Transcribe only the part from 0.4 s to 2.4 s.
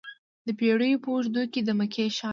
د پیړیو په اوږدو کې د مکې ښار.